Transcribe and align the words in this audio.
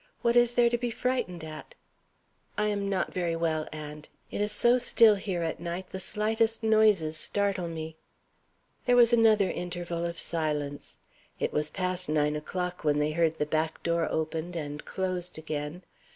What 0.23 0.35
is 0.35 0.53
there 0.53 0.67
to 0.71 0.79
be 0.79 0.89
frightened 0.89 1.43
at?" 1.43 1.75
"I 2.57 2.69
am 2.69 2.89
not 2.89 3.13
very 3.13 3.35
well, 3.35 3.67
aunt. 3.71 4.09
It 4.31 4.41
is 4.41 4.51
so 4.51 4.79
still 4.79 5.13
here 5.13 5.43
at 5.43 5.59
night, 5.59 5.91
the 5.91 5.99
slightest 5.99 6.63
noises 6.63 7.17
startle 7.17 7.67
me." 7.67 7.97
There 8.87 8.95
was 8.95 9.13
another 9.13 9.51
interval 9.51 10.03
of 10.03 10.17
silence. 10.17 10.97
It 11.39 11.53
was 11.53 11.69
past 11.69 12.09
nine 12.09 12.35
o'clock 12.35 12.83
when 12.83 12.97
they 12.97 13.11
heard 13.11 13.37
the 13.37 13.45
back 13.45 13.83
door 13.83 14.07
opened 14.09 14.55
and 14.55 14.83
closed 14.85 15.37
again. 15.37 15.83